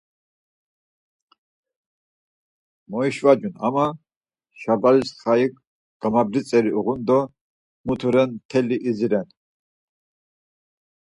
Moişvacun 2.89 3.55
ama, 3.67 3.85
Şarvaliş 4.59 5.09
xai 5.21 5.45
gamabritzeri 6.01 6.71
uğun 6.79 7.01
do 7.07 7.19
mutu 7.85 8.09
ren 8.13 8.31
mtelli 8.35 8.77
idziren. 8.89 9.27